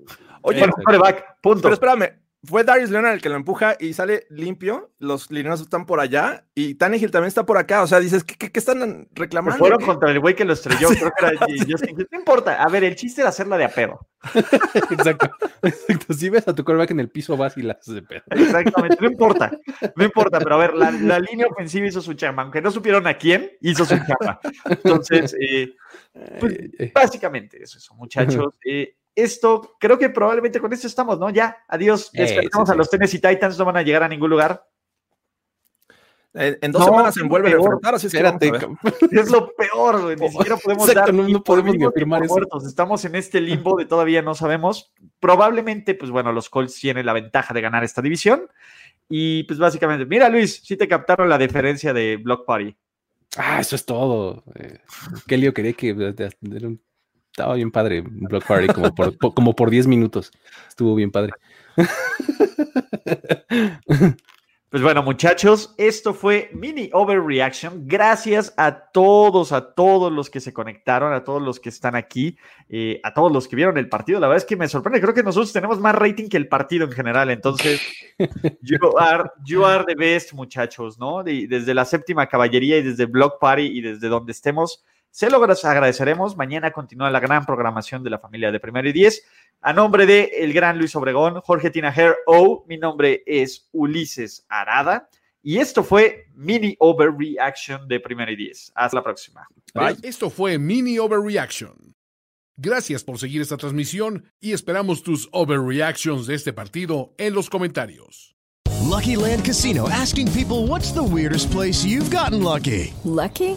Oye, 0.42 0.64
coreback, 0.84 1.40
punto. 1.40 1.62
Pero 1.62 1.74
espérame, 1.74 2.20
fue 2.44 2.62
Darius 2.62 2.90
Leonard 2.90 3.14
el 3.14 3.20
que 3.20 3.28
lo 3.28 3.36
empuja 3.36 3.76
y 3.80 3.92
sale 3.92 4.26
limpio. 4.30 4.92
Los 4.98 5.30
lineros 5.30 5.60
están 5.60 5.86
por 5.86 5.98
allá 5.98 6.46
y 6.54 6.74
Tannehill 6.74 7.10
también 7.10 7.28
está 7.28 7.44
por 7.44 7.58
acá. 7.58 7.82
O 7.82 7.86
sea, 7.86 7.98
dices, 7.98 8.22
¿qué, 8.22 8.50
qué, 8.50 8.58
están 8.58 9.08
reclamando? 9.12 9.58
fueron 9.58 9.80
contra 9.80 10.10
el 10.10 10.20
güey 10.20 10.36
que 10.36 10.44
lo 10.44 10.52
estrelló. 10.52 10.88
Creo 10.88 11.10
que 11.18 11.26
era 11.26 11.46
No 12.10 12.18
importa. 12.18 12.62
A 12.62 12.68
ver, 12.68 12.84
el 12.84 12.94
chiste 12.94 13.22
era 13.22 13.30
hacerla 13.30 13.56
de 13.56 13.64
a 13.64 13.68
pedo. 13.70 14.06
Exacto. 14.90 15.30
Exacto. 15.62 16.14
Si 16.14 16.28
ves 16.30 16.46
a 16.46 16.54
tu 16.54 16.62
coreback 16.62 16.92
en 16.92 17.00
el 17.00 17.10
piso, 17.10 17.36
vas 17.36 17.56
y 17.56 17.62
la 17.62 17.72
haces 17.74 17.94
de 17.94 18.02
pedo. 18.02 18.22
Exactamente. 18.30 18.96
No 19.00 19.08
importa. 19.08 19.50
No 19.96 20.04
importa. 20.04 20.38
Pero 20.38 20.54
a 20.54 20.58
ver, 20.58 20.74
la, 20.74 20.92
la 20.92 21.18
línea 21.18 21.46
ofensiva 21.48 21.86
hizo 21.86 22.00
su 22.00 22.14
chamba. 22.14 22.44
Aunque 22.44 22.62
no 22.62 22.70
supieron 22.70 23.06
a 23.08 23.14
quién, 23.14 23.50
hizo 23.60 23.84
su 23.84 23.96
chamba. 23.96 24.40
Entonces, 24.64 25.34
eh, 25.40 25.74
pues, 26.38 26.54
básicamente 26.94 27.62
es 27.62 27.74
eso, 27.74 27.94
muchachos. 27.94 28.58
Eh, 28.64 28.97
esto, 29.22 29.76
creo 29.78 29.98
que 29.98 30.10
probablemente 30.10 30.60
con 30.60 30.72
esto 30.72 30.86
estamos, 30.86 31.18
¿no? 31.18 31.30
Ya, 31.30 31.58
adiós. 31.68 32.10
Despertamos 32.12 32.70
a 32.70 32.74
los 32.74 32.88
Tennessee 32.88 33.20
Titans, 33.20 33.58
no 33.58 33.64
van 33.64 33.76
a 33.76 33.82
llegar 33.82 34.02
a 34.02 34.08
ningún 34.08 34.30
lugar. 34.30 34.64
En, 36.34 36.70
dos 36.70 36.84
semanas 36.84 37.14
se 37.14 37.20
envuelven 37.20 37.54
a 37.54 37.56
enfrentar, 37.56 37.94
así 37.94 38.06
es 38.06 38.14
Es 38.14 39.30
lo 39.30 39.52
peor, 39.56 40.02
güey. 40.02 40.16
Ni 40.16 40.28
siquiera 40.28 40.56
podemos 40.56 40.94
dar. 40.94 41.12
No, 41.12 41.42
podemos 41.42 41.74
ni 41.74 41.84
afirmar 41.84 42.22
eso. 42.22 42.38
Estamos 42.64 43.04
en 43.06 43.16
este 43.16 43.40
limbo 43.40 43.76
de 43.76 43.86
todavía 43.86 44.22
no 44.22 44.34
sabemos. 44.34 44.92
Probablemente, 45.18 45.94
pues 45.94 46.10
bueno, 46.10 46.32
los 46.32 46.48
Colts 46.48 46.78
tienen 46.78 47.06
la 47.06 47.12
ventaja 47.12 47.54
de 47.54 47.60
ganar 47.60 47.82
esta 47.82 48.02
división. 48.02 48.48
Y 49.08 49.44
pues 49.44 49.58
básicamente, 49.58 50.04
mira 50.06 50.28
Luis, 50.28 50.60
sí 50.62 50.76
te 50.76 50.86
captaron 50.86 51.28
la 51.28 51.38
diferencia 51.38 51.92
de 51.92 52.18
Block 52.18 52.44
Party. 52.44 52.76
Ah, 53.36 53.60
eso 53.60 53.74
es 53.74 53.84
todo. 53.84 54.44
Eh, 54.54 54.78
qué 55.26 55.38
lío 55.38 55.52
quería 55.52 55.72
que 55.72 55.94
estaba 57.38 57.54
bien 57.54 57.70
padre 57.70 58.02
Block 58.04 58.44
Party, 58.44 58.66
como 58.66 58.92
por, 58.92 59.16
como 59.16 59.54
por 59.54 59.70
10 59.70 59.86
minutos. 59.86 60.32
Estuvo 60.68 60.96
bien 60.96 61.12
padre. 61.12 61.32
Pues 64.70 64.82
bueno, 64.82 65.02
muchachos, 65.02 65.74
esto 65.78 66.12
fue 66.12 66.50
Mini 66.52 66.90
Overreaction. 66.92 67.84
Gracias 67.86 68.52
a 68.58 68.90
todos, 68.90 69.52
a 69.52 69.72
todos 69.72 70.12
los 70.12 70.28
que 70.28 70.40
se 70.40 70.52
conectaron, 70.52 71.14
a 71.14 71.24
todos 71.24 71.40
los 71.40 71.58
que 71.58 71.70
están 71.70 71.96
aquí, 71.96 72.36
eh, 72.68 73.00
a 73.02 73.14
todos 73.14 73.32
los 73.32 73.48
que 73.48 73.56
vieron 73.56 73.78
el 73.78 73.88
partido. 73.88 74.20
La 74.20 74.26
verdad 74.26 74.42
es 74.42 74.46
que 74.46 74.56
me 74.56 74.68
sorprende. 74.68 75.00
Creo 75.00 75.14
que 75.14 75.22
nosotros 75.22 75.54
tenemos 75.54 75.80
más 75.80 75.94
rating 75.94 76.28
que 76.28 76.36
el 76.36 76.48
partido 76.48 76.84
en 76.84 76.92
general. 76.92 77.30
Entonces, 77.30 77.80
you, 78.60 78.78
are, 78.98 79.30
you 79.46 79.64
are 79.64 79.84
the 79.86 79.94
best, 79.94 80.34
muchachos, 80.34 80.98
¿no? 80.98 81.22
desde 81.24 81.72
la 81.72 81.86
séptima 81.86 82.26
caballería 82.26 82.76
y 82.76 82.82
desde 82.82 83.06
Block 83.06 83.40
Party 83.40 83.62
y 83.62 83.80
desde 83.80 84.08
donde 84.08 84.32
estemos. 84.32 84.84
Se 85.10 85.30
lo 85.30 85.42
agradeceremos. 85.42 86.36
Mañana 86.36 86.70
continúa 86.70 87.10
la 87.10 87.20
gran 87.20 87.44
programación 87.44 88.02
de 88.02 88.10
la 88.10 88.18
familia 88.18 88.52
de 88.52 88.60
Primero 88.60 88.88
y 88.88 88.92
Diez. 88.92 89.24
A 89.60 89.72
nombre 89.72 90.06
de 90.06 90.30
el 90.36 90.52
gran 90.52 90.78
Luis 90.78 90.94
Obregón, 90.94 91.40
Jorge 91.40 91.70
Tinajer 91.70 92.16
O, 92.26 92.64
mi 92.68 92.78
nombre 92.78 93.22
es 93.26 93.68
Ulises 93.72 94.46
Arada. 94.48 95.08
Y 95.42 95.58
esto 95.58 95.82
fue 95.82 96.26
Mini 96.34 96.76
Overreaction 96.78 97.88
de 97.88 98.00
Primero 98.00 98.30
y 98.30 98.36
Diez. 98.36 98.70
Hasta 98.74 98.96
la 98.96 99.02
próxima. 99.02 99.46
Bye. 99.74 99.96
Esto 100.02 100.30
fue 100.30 100.58
Mini 100.58 100.98
Overreaction. 100.98 101.94
Gracias 102.56 103.04
por 103.04 103.18
seguir 103.18 103.40
esta 103.40 103.56
transmisión 103.56 104.24
y 104.40 104.52
esperamos 104.52 105.04
tus 105.04 105.28
overreactions 105.30 106.26
de 106.26 106.34
este 106.34 106.52
partido 106.52 107.14
en 107.16 107.32
los 107.32 107.48
comentarios. 107.48 108.36
Lucky 108.88 109.16
Land 109.16 109.44
Casino 109.44 109.88
asking 109.88 110.26
people 110.32 110.66
what's 110.66 110.92
the 110.92 111.02
weirdest 111.02 111.52
place 111.52 111.84
you've 111.84 112.10
gotten 112.10 112.42
lucky. 112.42 112.92
Lucky? 113.04 113.56